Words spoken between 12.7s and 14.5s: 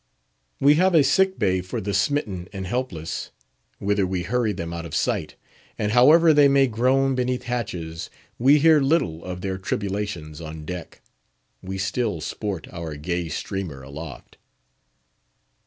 our gay streamer aloft.